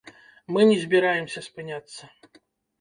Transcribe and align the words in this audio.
Мы 0.55 0.65
не 0.69 0.77
збіраемся 0.85 1.45
спыняцца! 1.51 2.13